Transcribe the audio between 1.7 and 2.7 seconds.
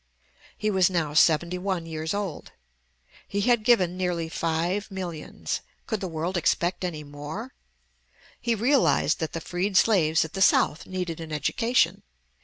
years old.